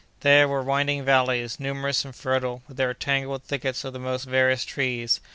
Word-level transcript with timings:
There 0.21 0.47
were 0.47 0.63
winding 0.63 1.05
valleys, 1.05 1.59
numerous 1.59 2.03
and 2.03 2.15
fertile, 2.15 2.63
with 2.67 2.75
their 2.77 2.91
tangled 2.95 3.43
thickets 3.43 3.83
of 3.85 3.93
the 3.93 3.99
most 3.99 4.23
various 4.23 4.65
trees. 4.65 5.19